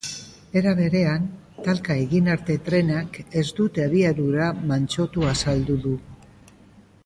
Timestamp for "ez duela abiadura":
3.43-4.49